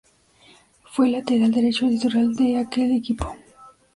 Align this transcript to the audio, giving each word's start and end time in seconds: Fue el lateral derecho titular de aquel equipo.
Fue 0.83 1.05
el 1.05 1.11
lateral 1.11 1.51
derecho 1.51 1.87
titular 1.87 2.25
de 2.29 2.57
aquel 2.57 2.91
equipo. 2.91 3.35